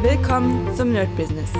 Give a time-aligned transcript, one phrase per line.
[0.00, 1.50] Willkommen zum Nerd Business.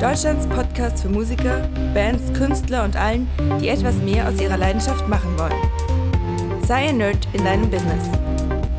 [0.00, 3.26] Deutschlands Podcast für Musiker, Bands, Künstler und allen,
[3.60, 6.62] die etwas mehr aus ihrer Leidenschaft machen wollen.
[6.64, 8.08] Sei ein Nerd in deinem Business.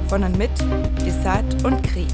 [0.08, 0.52] Von und mit
[1.06, 2.08] Desart und Kri.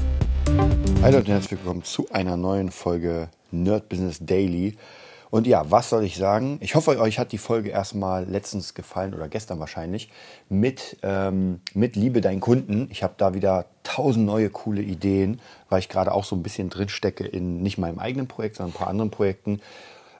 [1.00, 4.74] Hallo und herzlich willkommen zu einer neuen Folge Nerd Business Daily.
[5.30, 6.58] Und ja, was soll ich sagen?
[6.60, 10.10] Ich hoffe, euch hat die Folge erstmal letztens gefallen oder gestern wahrscheinlich
[10.48, 12.88] mit, ähm, mit Liebe deinen Kunden.
[12.90, 16.68] Ich habe da wieder tausend neue coole Ideen, weil ich gerade auch so ein bisschen
[16.68, 19.60] drinstecke in nicht meinem eigenen Projekt, sondern ein paar anderen Projekten,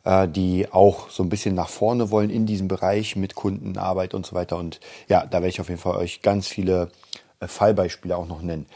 [0.05, 4.25] äh, die auch so ein bisschen nach vorne wollen in diesem Bereich mit Kundenarbeit und
[4.27, 4.59] so weiter.
[4.59, 6.89] Und ja, da werde ich auf jeden Fall euch ganz viele
[7.41, 8.67] äh, Fallbeispiele auch noch nennen.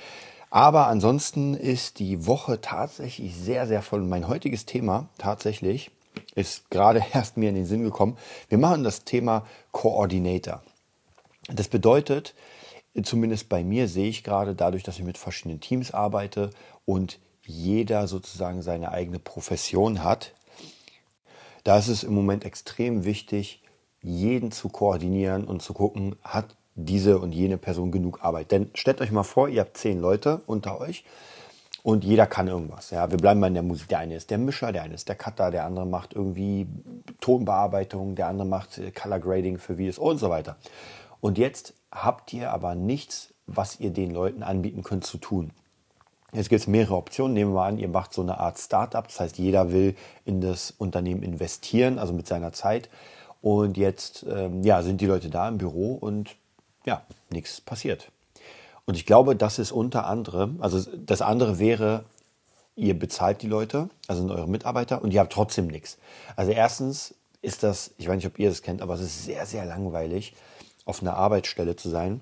[0.50, 4.02] Aber ansonsten ist die Woche tatsächlich sehr, sehr voll.
[4.02, 5.90] Mein heutiges Thema tatsächlich
[6.34, 8.16] ist gerade erst mir in den Sinn gekommen.
[8.48, 10.62] Wir machen das Thema Coordinator.
[11.48, 12.34] Das bedeutet,
[13.02, 16.50] zumindest bei mir sehe ich gerade dadurch, dass ich mit verschiedenen Teams arbeite
[16.84, 20.32] und jeder sozusagen seine eigene Profession hat,
[21.64, 23.62] da ist es im Moment extrem wichtig,
[24.02, 28.50] jeden zu koordinieren und zu gucken, hat diese und jene Person genug Arbeit.
[28.50, 31.04] Denn stellt euch mal vor, ihr habt zehn Leute unter euch
[31.84, 32.90] und jeder kann irgendwas.
[32.90, 33.88] Ja, wir bleiben mal in der Musik.
[33.88, 36.66] Der eine ist der Mischer, der eine ist der Cutter, der andere macht irgendwie
[37.20, 40.56] Tonbearbeitung, der andere macht äh, Color Grading für Videos und so weiter.
[41.20, 45.50] Und jetzt habt ihr aber nichts, was ihr den Leuten anbieten könnt zu tun.
[46.32, 47.34] Jetzt gibt es mehrere Optionen.
[47.34, 49.06] Nehmen wir mal an, ihr macht so eine Art Startup.
[49.06, 52.88] Das heißt, jeder will in das Unternehmen investieren, also mit seiner Zeit.
[53.42, 56.34] Und jetzt ähm, ja, sind die Leute da im Büro und
[56.86, 58.10] ja, nichts passiert.
[58.86, 62.04] Und ich glaube, das ist unter anderem, also das andere wäre,
[62.76, 65.98] ihr bezahlt die Leute, also sind eure Mitarbeiter und ihr habt trotzdem nichts.
[66.36, 69.46] Also erstens ist das, ich weiß nicht, ob ihr das kennt, aber es ist sehr,
[69.46, 70.34] sehr langweilig,
[70.84, 72.20] auf einer Arbeitsstelle zu sein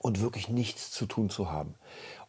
[0.00, 1.74] und wirklich nichts zu tun zu haben.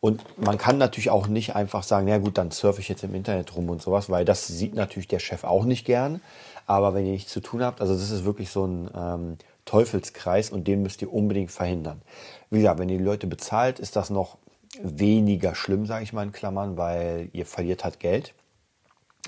[0.01, 3.13] Und man kann natürlich auch nicht einfach sagen, na gut, dann surfe ich jetzt im
[3.13, 6.21] Internet rum und sowas, weil das sieht natürlich der Chef auch nicht gern.
[6.65, 9.37] Aber wenn ihr nichts zu tun habt, also das ist wirklich so ein ähm,
[9.69, 12.01] Teufelskreis und den müsst ihr unbedingt verhindern.
[12.49, 14.39] Wie gesagt, wenn ihr die Leute bezahlt, ist das noch
[14.81, 18.33] weniger schlimm, sage ich mal in Klammern, weil ihr verliert halt Geld.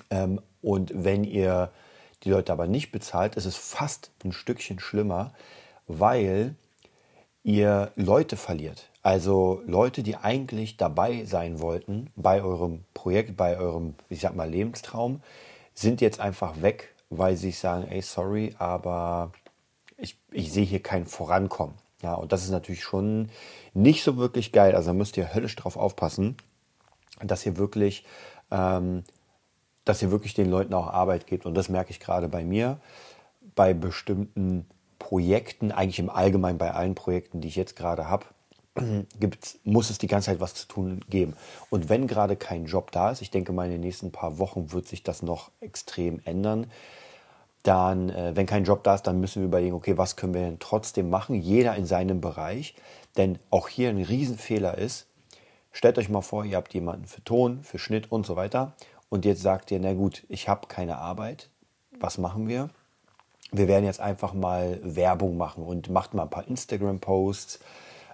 [0.09, 1.71] Ähm, und wenn ihr
[2.23, 5.33] die Leute aber nicht bezahlt, ist es fast ein Stückchen schlimmer,
[5.85, 6.55] weil
[7.43, 8.89] ihr Leute verliert.
[9.03, 14.49] Also Leute, die eigentlich dabei sein wollten bei eurem Projekt, bei eurem, ich sag mal,
[14.49, 15.21] Lebenstraum,
[15.75, 19.31] sind jetzt einfach weg, weil sie sagen, ey, sorry, aber
[20.01, 21.75] ich, ich sehe hier kein Vorankommen.
[22.01, 23.29] Ja, und das ist natürlich schon
[23.73, 24.75] nicht so wirklich geil.
[24.75, 26.35] Also da müsst ihr höllisch drauf aufpassen,
[27.21, 28.05] dass ihr wirklich,
[28.49, 29.03] ähm,
[29.85, 31.45] dass ihr wirklich den Leuten auch Arbeit gebt.
[31.45, 32.79] Und das merke ich gerade bei mir,
[33.55, 34.65] bei bestimmten
[34.97, 38.25] Projekten, eigentlich im Allgemeinen bei allen Projekten, die ich jetzt gerade habe,
[39.19, 41.35] gibt's, muss es die ganze Zeit was zu tun geben.
[41.69, 44.71] Und wenn gerade kein Job da ist, ich denke mal in den nächsten paar Wochen
[44.71, 46.71] wird sich das noch extrem ändern,
[47.63, 50.41] dann, äh, wenn kein Job da ist, dann müssen wir überlegen, okay, was können wir
[50.41, 51.35] denn trotzdem machen?
[51.35, 52.75] Jeder in seinem Bereich.
[53.17, 55.07] Denn auch hier ein Riesenfehler ist,
[55.71, 58.73] stellt euch mal vor, ihr habt jemanden für Ton, für Schnitt und so weiter.
[59.09, 61.49] Und jetzt sagt ihr, na gut, ich habe keine Arbeit.
[61.99, 62.69] Was machen wir?
[63.51, 67.59] Wir werden jetzt einfach mal Werbung machen und macht mal ein paar Instagram-Posts,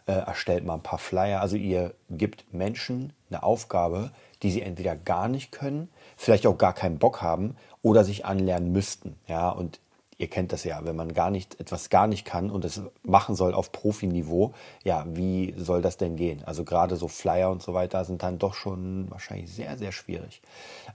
[0.07, 1.41] äh, erstellt mal ein paar Flyer.
[1.41, 6.73] Also ihr gebt Menschen eine Aufgabe, die sie entweder gar nicht können, vielleicht auch gar
[6.73, 9.17] keinen Bock haben oder sich anlernen müssten.
[9.27, 9.79] Ja, und
[10.17, 13.35] ihr kennt das ja, wenn man gar nicht etwas gar nicht kann und es machen
[13.35, 14.53] soll auf Profiniveau,
[14.83, 16.43] ja, wie soll das denn gehen?
[16.45, 20.41] Also gerade so Flyer und so weiter sind dann doch schon wahrscheinlich sehr, sehr schwierig.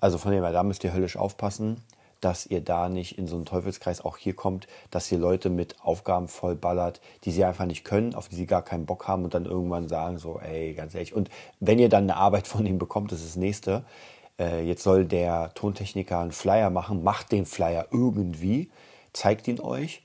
[0.00, 1.82] Also von dem her, da müsst ihr höllisch aufpassen,
[2.22, 5.76] dass ihr da nicht in so einen Teufelskreis auch hier kommt, dass ihr Leute mit
[5.82, 9.34] Aufgaben vollballert, die sie einfach nicht können, auf die sie gar keinen Bock haben und
[9.34, 11.14] dann irgendwann sagen so, ey, ganz ehrlich.
[11.14, 11.28] Und
[11.60, 13.84] wenn ihr dann eine Arbeit von ihnen bekommt, das ist das nächste,
[14.38, 18.70] äh, jetzt soll der Tontechniker einen Flyer machen, macht den Flyer irgendwie,
[19.12, 20.02] zeigt ihn euch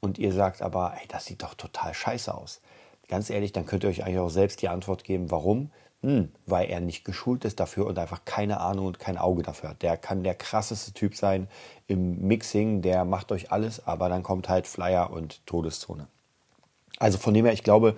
[0.00, 2.60] und ihr sagt aber, ey, das sieht doch total scheiße aus.
[3.08, 5.72] Ganz ehrlich, dann könnt ihr euch eigentlich auch selbst die Antwort geben, warum?
[6.02, 9.70] Hm, weil er nicht geschult ist dafür und einfach keine Ahnung und kein Auge dafür
[9.70, 9.82] hat.
[9.82, 11.46] Der kann der krasseste Typ sein
[11.88, 16.06] im Mixing, der macht euch alles, aber dann kommt halt Flyer und Todeszone.
[16.98, 17.96] Also von dem her, ich glaube,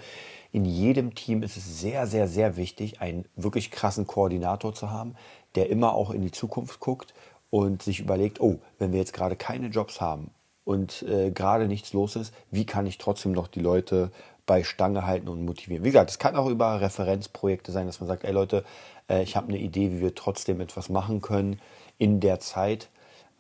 [0.51, 5.15] in jedem Team ist es sehr, sehr, sehr wichtig, einen wirklich krassen Koordinator zu haben,
[5.55, 7.15] der immer auch in die Zukunft guckt
[7.51, 10.31] und sich überlegt, oh, wenn wir jetzt gerade keine Jobs haben
[10.65, 14.11] und äh, gerade nichts los ist, wie kann ich trotzdem noch die Leute
[14.47, 15.85] bei Stange halten und motivieren?
[15.85, 18.65] Wie gesagt, es kann auch über Referenzprojekte sein, dass man sagt, ey Leute,
[19.09, 21.61] äh, ich habe eine Idee, wie wir trotzdem etwas machen können
[21.99, 22.89] in der Zeit,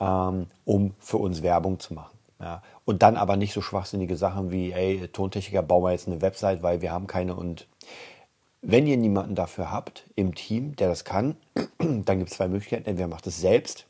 [0.00, 2.16] ähm, um für uns Werbung zu machen.
[2.40, 2.62] Ja.
[2.84, 6.62] Und dann aber nicht so schwachsinnige Sachen wie, ey, Tontechniker, bauen wir jetzt eine Website,
[6.62, 7.66] weil wir haben keine und
[8.64, 11.37] Wenn ihr niemanden dafür habt im Team, der das kann,
[11.78, 12.88] dann gibt es zwei Möglichkeiten.
[12.88, 13.87] Entweder macht es selbst,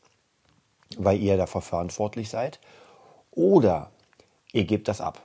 [0.97, 2.59] weil ihr dafür verantwortlich seid,
[3.31, 3.91] oder
[4.53, 5.23] ihr gebt das ab.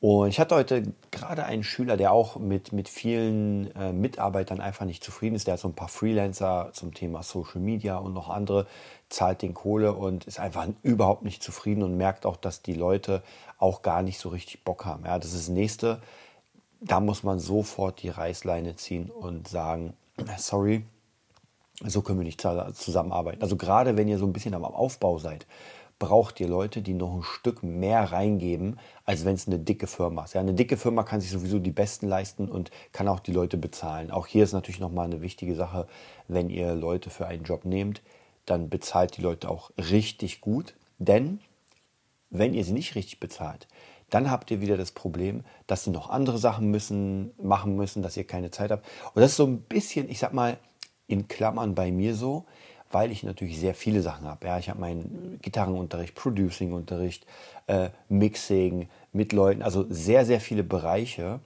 [0.00, 4.86] Und ich hatte heute gerade einen Schüler, der auch mit, mit vielen äh, Mitarbeitern einfach
[4.86, 5.48] nicht zufrieden ist.
[5.48, 8.68] Der hat so ein paar Freelancer zum Thema Social Media und noch andere,
[9.08, 13.24] zahlt den Kohle und ist einfach überhaupt nicht zufrieden und merkt auch, dass die Leute
[13.58, 15.04] auch gar nicht so richtig Bock haben.
[15.04, 16.00] Ja, das ist das nächste.
[16.80, 19.94] Da muss man sofort die Reißleine ziehen und sagen,
[20.36, 20.84] sorry,
[21.84, 23.42] so können wir nicht zusammenarbeiten.
[23.42, 25.46] Also gerade wenn ihr so ein bisschen am Aufbau seid,
[25.98, 30.24] braucht ihr Leute, die noch ein Stück mehr reingeben, als wenn es eine dicke Firma
[30.24, 30.34] ist.
[30.34, 33.56] Ja, eine dicke Firma kann sich sowieso die Besten leisten und kann auch die Leute
[33.56, 34.10] bezahlen.
[34.10, 35.88] Auch hier ist natürlich nochmal eine wichtige Sache,
[36.28, 38.02] wenn ihr Leute für einen Job nehmt,
[38.46, 40.74] dann bezahlt die Leute auch richtig gut.
[40.98, 41.40] Denn
[42.30, 43.66] wenn ihr sie nicht richtig bezahlt,
[44.10, 48.16] dann habt ihr wieder das Problem, dass sie noch andere Sachen müssen, machen müssen, dass
[48.16, 48.86] ihr keine Zeit habt.
[49.14, 50.58] Und das ist so ein bisschen, ich sag mal,
[51.06, 52.44] in Klammern bei mir so,
[52.90, 54.46] weil ich natürlich sehr viele Sachen habe.
[54.46, 57.26] Ja, ich habe meinen Gitarrenunterricht, Producing-Unterricht,
[57.66, 61.40] äh, Mixing mit Leuten, also sehr, sehr viele Bereiche.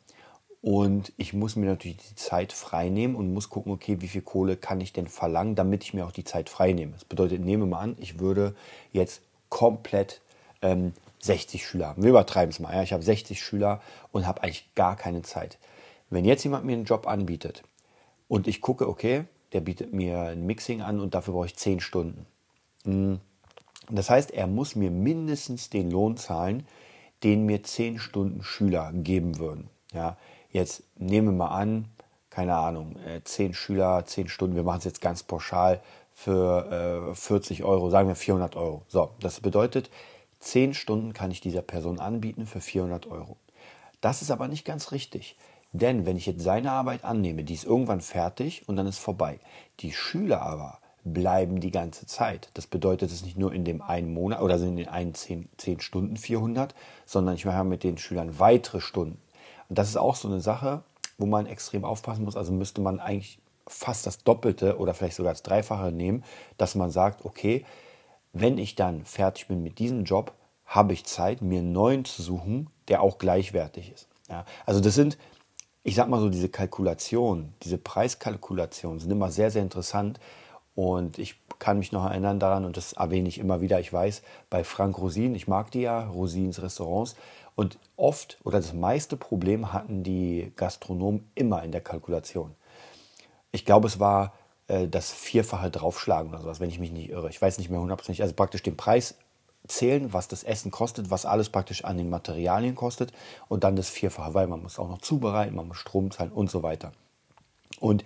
[0.60, 4.56] Und ich muss mir natürlich die Zeit freinehmen und muss gucken, okay, wie viel Kohle
[4.56, 6.92] kann ich denn verlangen, damit ich mir auch die Zeit freinehme.
[6.92, 8.54] Das bedeutet, nehme mal an, ich würde
[8.92, 10.20] jetzt komplett
[10.62, 12.02] ähm, 60 Schüler haben.
[12.04, 12.74] Wir übertreiben es mal.
[12.74, 12.82] Ja?
[12.82, 13.80] Ich habe 60 Schüler
[14.12, 15.58] und habe eigentlich gar keine Zeit.
[16.10, 17.64] Wenn jetzt jemand mir einen Job anbietet
[18.28, 21.80] und ich gucke, okay, der bietet mir ein Mixing an und dafür brauche ich 10
[21.80, 22.26] Stunden.
[22.84, 23.20] Hm.
[23.90, 26.66] Das heißt, er muss mir mindestens den Lohn zahlen,
[27.22, 29.68] den mir 10 Stunden Schüler geben würden.
[29.92, 30.16] Ja,
[30.50, 31.86] jetzt nehmen wir mal an,
[32.30, 35.82] keine Ahnung, 10 äh, Schüler, 10 Stunden, wir machen es jetzt ganz pauschal
[36.14, 38.82] für äh, 40 Euro, sagen wir 400 Euro.
[38.88, 39.90] So, das bedeutet,
[40.40, 43.36] 10 Stunden kann ich dieser Person anbieten für 400 Euro.
[44.00, 45.36] Das ist aber nicht ganz richtig.
[45.72, 49.40] Denn wenn ich jetzt seine Arbeit annehme, die ist irgendwann fertig und dann ist vorbei.
[49.80, 52.50] Die Schüler aber bleiben die ganze Zeit.
[52.54, 55.80] Das bedeutet es nicht nur in dem einen Monat oder in den einen 10, 10
[55.80, 56.74] Stunden 400,
[57.06, 59.20] sondern ich mache mit den Schülern weitere Stunden.
[59.68, 60.82] Und das ist auch so eine Sache,
[61.18, 62.36] wo man extrem aufpassen muss.
[62.36, 66.24] Also müsste man eigentlich fast das Doppelte oder vielleicht sogar das Dreifache nehmen,
[66.58, 67.64] dass man sagt, okay,
[68.32, 70.32] wenn ich dann fertig bin mit diesem Job,
[70.66, 74.08] habe ich Zeit, mir einen neuen zu suchen, der auch gleichwertig ist.
[74.28, 75.18] Ja, also das sind
[75.84, 80.20] ich sag mal so, diese Kalkulation, diese Preiskalkulation sind immer sehr, sehr interessant.
[80.74, 84.22] Und ich kann mich noch erinnern daran, und das erwähne ich immer wieder, ich weiß,
[84.48, 87.14] bei Frank Rosin, ich mag die ja, Rosins Restaurants.
[87.54, 92.54] Und oft oder das meiste Problem hatten die Gastronomen immer in der Kalkulation.
[93.50, 94.32] Ich glaube, es war
[94.68, 97.28] äh, das Vierfache draufschlagen oder sowas, wenn ich mich nicht irre.
[97.28, 98.22] Ich weiß nicht mehr hundertprozentig.
[98.22, 99.16] Also praktisch den Preis
[99.68, 103.12] zählen, was das Essen kostet, was alles praktisch an den Materialien kostet
[103.48, 106.50] und dann das Vierfache, weil man muss auch noch zubereiten, man muss Strom zahlen und
[106.50, 106.92] so weiter.
[107.80, 108.04] Und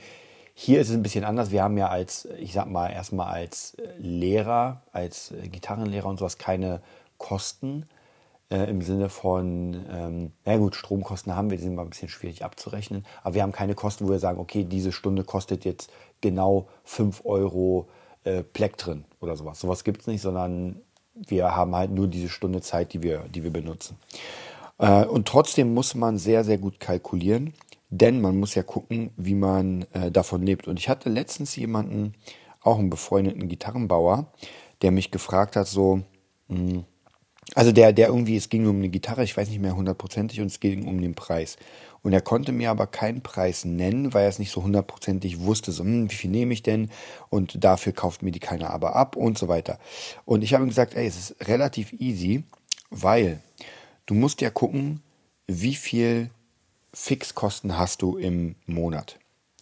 [0.54, 1.50] hier ist es ein bisschen anders.
[1.50, 6.80] Wir haben ja als, ich sag mal, erstmal als Lehrer, als Gitarrenlehrer und sowas keine
[7.18, 7.84] Kosten
[8.50, 12.08] äh, im Sinne von, ähm, na gut, Stromkosten haben wir, die sind mal ein bisschen
[12.08, 15.90] schwierig abzurechnen, aber wir haben keine Kosten, wo wir sagen, okay, diese Stunde kostet jetzt
[16.20, 17.88] genau 5 Euro
[18.24, 19.60] äh, Plektren oder sowas.
[19.60, 20.80] Sowas gibt es nicht, sondern
[21.26, 23.96] wir haben halt nur diese Stunde Zeit, die wir, die wir benutzen.
[24.78, 27.54] Äh, und trotzdem muss man sehr, sehr gut kalkulieren,
[27.90, 30.68] denn man muss ja gucken, wie man äh, davon lebt.
[30.68, 32.14] Und ich hatte letztens jemanden,
[32.60, 34.26] auch einen befreundeten Gitarrenbauer,
[34.82, 36.02] der mich gefragt hat, so,
[36.48, 36.84] mh, hm,
[37.54, 40.48] also der, der irgendwie, es ging um eine Gitarre, ich weiß nicht mehr hundertprozentig, und
[40.48, 41.56] es ging um den Preis.
[42.06, 45.72] Und er konnte mir aber keinen Preis nennen, weil er es nicht so hundertprozentig wusste,
[45.72, 46.90] so, hm, wie viel nehme ich denn?
[47.30, 49.80] Und dafür kauft mir die keiner aber ab und so weiter.
[50.24, 52.44] Und ich habe ihm gesagt, ey, es ist relativ easy,
[52.90, 53.40] weil
[54.06, 55.02] du musst ja gucken,
[55.48, 56.30] wie viel
[56.94, 59.18] Fixkosten hast du im Monat.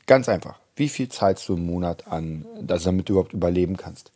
[0.06, 0.58] Ganz einfach.
[0.76, 4.12] Wie viel zahlst du im Monat an, damit du überhaupt überleben kannst?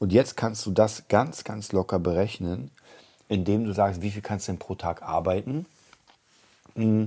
[0.00, 2.72] Und jetzt kannst du das ganz, ganz locker berechnen
[3.32, 5.64] indem du sagst, wie viel kannst du denn pro Tag arbeiten.
[6.74, 7.04] Mm.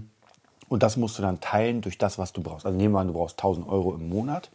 [0.76, 2.66] Und das musst du dann teilen durch das, was du brauchst.
[2.66, 4.52] Also nehmen wir an, du brauchst 1000 Euro im Monat,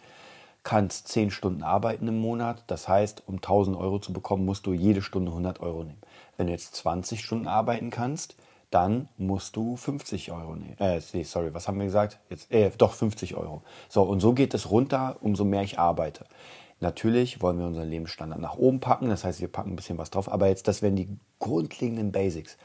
[0.63, 2.63] kannst 10 Stunden arbeiten im Monat.
[2.67, 6.03] Das heißt, um 1000 Euro zu bekommen, musst du jede Stunde 100 Euro nehmen.
[6.37, 8.37] Wenn du jetzt 20 Stunden arbeiten kannst,
[8.71, 10.77] dann musst du 50 Euro nehmen.
[10.79, 12.19] Äh, sorry, was haben wir gesagt?
[12.29, 13.63] Jetzt, äh, doch 50 Euro.
[13.89, 16.27] So, und so geht es runter, umso mehr ich arbeite.
[16.81, 20.11] Natürlich wollen wir unseren Lebensstandard nach oben packen, das heißt, wir packen ein bisschen was
[20.11, 21.09] drauf, aber jetzt, das wären die
[21.39, 22.59] grundlegenden Basics.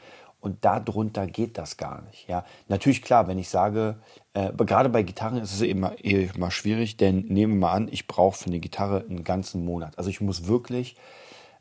[0.46, 2.28] Und darunter geht das gar nicht.
[2.28, 3.96] Ja, natürlich klar, wenn ich sage,
[4.32, 8.06] äh, gerade bei Gitarren ist es immer, immer schwierig, denn nehmen wir mal an, ich
[8.06, 9.98] brauche für eine Gitarre einen ganzen Monat.
[9.98, 10.94] Also ich muss wirklich,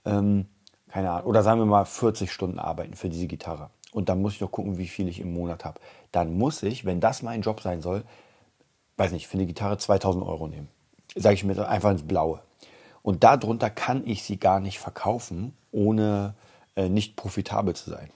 [0.05, 0.45] ähm,
[0.87, 3.71] keine Ahnung, oder sagen wir mal 40 Stunden arbeiten für diese Gitarre.
[3.91, 5.81] Und dann muss ich noch gucken, wie viel ich im Monat habe.
[6.11, 8.03] Dann muss ich, wenn das mein Job sein soll,
[8.97, 10.67] weiß nicht, für eine Gitarre 2000 Euro nehmen.
[11.15, 12.43] Sage ich mir einfach ins Blaue.
[13.01, 16.35] Und darunter kann ich sie gar nicht verkaufen, ohne
[16.75, 18.11] äh, nicht profitabel zu sein.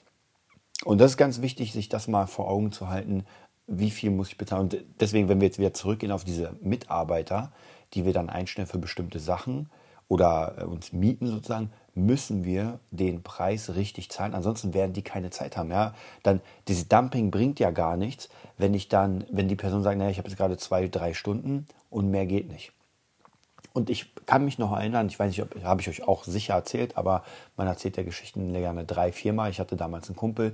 [0.86, 3.26] Und das ist ganz wichtig, sich das mal vor Augen zu halten,
[3.68, 4.64] wie viel muss ich bezahlen.
[4.64, 7.52] Und deswegen, wenn wir jetzt wieder zurückgehen auf diese Mitarbeiter,
[7.94, 9.70] die wir dann einstellen für bestimmte Sachen
[10.08, 14.34] oder äh, uns mieten sozusagen, müssen wir den Preis richtig zahlen.
[14.34, 15.70] Ansonsten werden die keine Zeit haben.
[15.70, 15.94] Ja?
[16.24, 20.10] Dann dieses Dumping bringt ja gar nichts, wenn ich dann, wenn die Person sagt, naja,
[20.10, 22.72] ich habe jetzt gerade zwei, drei Stunden und mehr geht nicht.
[23.80, 26.54] Und ich kann mich noch erinnern, ich weiß nicht, ob habe ich euch auch sicher
[26.54, 27.24] erzählt, aber
[27.56, 29.52] man erzählt ja Geschichten gerne drei, viermal.
[29.52, 30.54] Ich hatte damals einen Kumpel,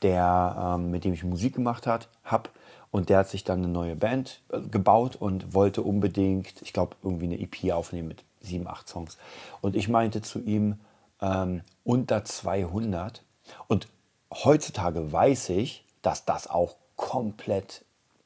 [0.00, 2.48] der, ähm, mit dem ich Musik gemacht habe
[2.90, 6.96] und der hat sich dann eine neue Band äh, gebaut und wollte unbedingt, ich glaube,
[7.02, 9.18] irgendwie eine EP aufnehmen mit sieben, acht Songs.
[9.60, 10.80] Und ich meinte zu ihm,
[11.20, 13.22] ähm, unter 200.
[13.68, 13.86] Und
[14.32, 17.84] heutzutage weiß ich, dass das auch komplett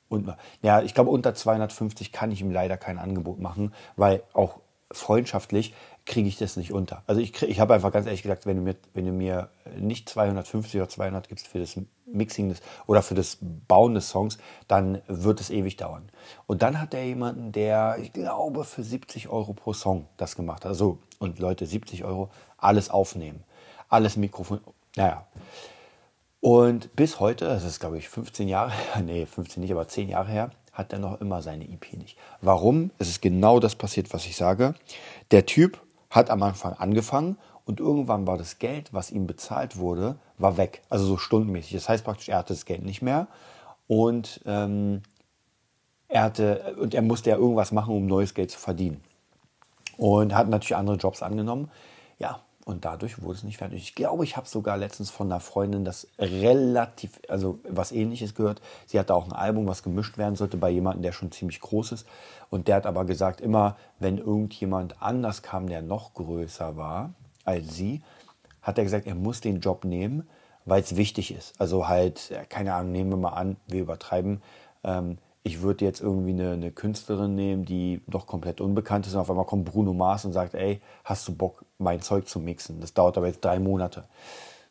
[0.08, 0.32] und
[0.62, 4.60] ja, ich glaube, unter 250 kann ich ihm leider kein Angebot machen, weil auch
[4.92, 7.02] freundschaftlich kriege ich das nicht unter.
[7.06, 10.08] Also ich, ich habe einfach ganz ehrlich gesagt, wenn du, mir, wenn du mir nicht
[10.08, 15.02] 250 oder 200 gibst für das Mixing des, oder für das Bauen des Songs, dann
[15.08, 16.08] wird es ewig dauern.
[16.46, 20.64] Und dann hat er jemanden, der, ich glaube, für 70 Euro pro Song das gemacht
[20.64, 20.70] hat.
[20.70, 23.42] Also, und Leute, 70 Euro, alles aufnehmen,
[23.88, 24.60] alles Mikrofon,
[24.94, 25.26] naja.
[26.46, 28.70] Und bis heute, das ist glaube ich 15 Jahre,
[29.04, 32.16] nee, 15 nicht, aber 10 Jahre her, hat er noch immer seine EP nicht.
[32.40, 32.92] Warum?
[33.00, 34.76] Es ist genau das passiert, was ich sage.
[35.32, 40.20] Der Typ hat am Anfang angefangen und irgendwann war das Geld, was ihm bezahlt wurde,
[40.38, 40.82] war weg.
[40.88, 41.72] Also so stundenmäßig.
[41.72, 43.26] Das heißt praktisch, er hatte das Geld nicht mehr
[43.88, 45.02] und ähm,
[46.06, 49.02] er hatte und er musste ja irgendwas machen, um neues Geld zu verdienen.
[49.96, 51.72] Und hat natürlich andere Jobs angenommen.
[52.20, 53.80] Ja, und dadurch wurde es nicht fertig.
[53.80, 58.60] Ich glaube, ich habe sogar letztens von einer Freundin das relativ, also was ähnliches gehört.
[58.86, 61.92] Sie hatte auch ein Album, was gemischt werden sollte bei jemandem, der schon ziemlich groß
[61.92, 62.08] ist.
[62.50, 67.76] Und der hat aber gesagt, immer wenn irgendjemand anders kam, der noch größer war als
[67.76, 68.02] sie,
[68.62, 70.28] hat er gesagt, er muss den Job nehmen,
[70.64, 71.60] weil es wichtig ist.
[71.60, 74.42] Also halt, keine Ahnung, nehmen wir mal an, wir übertreiben.
[74.82, 79.20] Ähm, ich würde jetzt irgendwie eine, eine, Künstlerin nehmen, die doch komplett unbekannt ist und
[79.20, 82.80] auf einmal kommt Bruno Mars und sagt, ey, hast du Bock, mein Zeug zu mixen?
[82.80, 84.08] Das dauert aber jetzt drei Monate.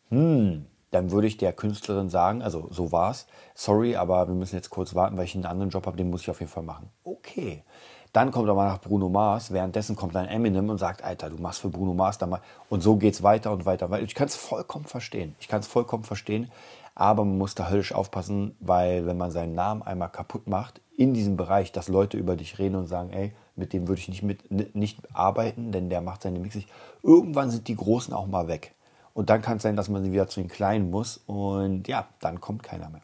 [0.10, 4.70] Hm, dann würde ich der Künstlerin sagen, also so war's, sorry, aber wir müssen jetzt
[4.70, 6.90] kurz warten, weil ich einen anderen Job habe, den muss ich auf jeden Fall machen.
[7.06, 7.64] Okay.
[8.12, 11.62] Dann kommt aber nach Bruno Mars, währenddessen kommt ein Eminem und sagt, Alter, du machst
[11.62, 12.42] für Bruno Mars da mal.
[12.70, 13.90] Und so geht's weiter und weiter.
[14.02, 15.36] Ich kann es vollkommen verstehen.
[15.40, 16.52] Ich kann es vollkommen verstehen.
[16.96, 21.14] Aber man muss da höllisch aufpassen, weil wenn man seinen Namen einmal kaputt macht, in
[21.14, 24.24] diesem Bereich, dass Leute über dich reden und sagen, ey, mit dem würde ich nicht,
[24.24, 26.70] mit, nicht arbeiten, denn der macht seine Mix nicht.
[27.04, 28.74] Irgendwann sind die Großen auch mal weg.
[29.14, 32.42] Und dann kann es sein, dass man wieder zu den Kleinen muss und ja, dann
[32.42, 33.02] kommt keiner mehr.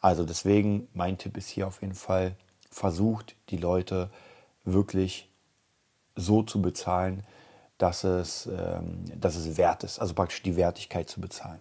[0.00, 2.36] Also deswegen, mein Tipp ist hier auf jeden Fall,
[2.70, 4.10] versucht die Leute
[4.64, 5.30] wirklich
[6.14, 7.24] so zu bezahlen,
[7.78, 11.60] dass es, ähm, dass es wert ist, also praktisch die Wertigkeit zu bezahlen.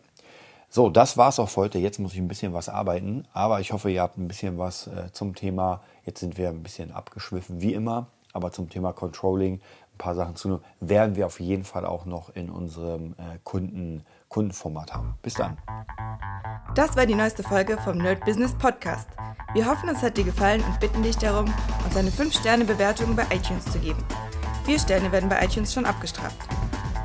[0.70, 1.78] So, das war's auch heute.
[1.78, 4.88] Jetzt muss ich ein bisschen was arbeiten, aber ich hoffe, ihr habt ein bisschen was
[4.88, 5.82] äh, zum Thema.
[6.06, 10.36] Jetzt sind wir ein bisschen abgeschwiffen, wie immer, aber zum Thema Controlling ein paar Sachen
[10.36, 10.60] zu.
[10.80, 15.16] Werden wir auf jeden Fall auch noch in unserem äh, Kunden, Kundenformat haben.
[15.22, 15.58] Bis dann.
[16.76, 19.08] Das war die neueste Folge vom Nerd Business Podcast.
[19.54, 21.46] Wir hoffen, es hat dir gefallen und bitten dich darum,
[21.86, 24.04] uns eine 5-Sterne-Bewertung bei iTunes zu geben.
[24.66, 26.36] Vier Sterne werden bei iTunes schon abgestraft.